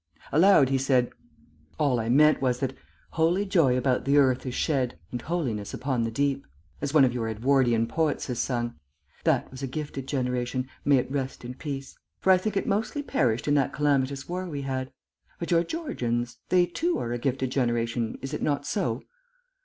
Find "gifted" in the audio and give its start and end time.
9.67-10.07, 17.19-17.51